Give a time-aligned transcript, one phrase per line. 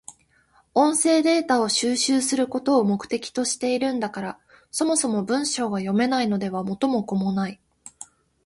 [0.73, 4.39] 音声データを収集することを目的としているんだから、
[4.71, 7.61] そもそも文章が読めないのでは元も子もない。